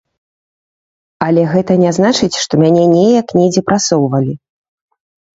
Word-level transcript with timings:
Але 1.25 1.41
гэта 1.51 1.75
не 1.83 1.91
значыць, 1.97 2.39
што 2.43 2.53
мяне 2.63 2.85
неяк 2.93 3.27
недзе 3.41 3.61
прасоўвалі. 3.67 4.33